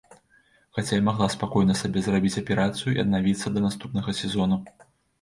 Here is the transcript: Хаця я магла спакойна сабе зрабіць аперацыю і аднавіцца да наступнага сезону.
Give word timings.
Хаця 0.77 0.97
я 0.99 1.03
магла 1.09 1.27
спакойна 1.35 1.77
сабе 1.83 2.05
зрабіць 2.09 2.33
аперацыю 2.43 2.91
і 2.97 3.01
аднавіцца 3.07 3.47
да 3.55 3.59
наступнага 3.71 4.21
сезону. 4.25 4.65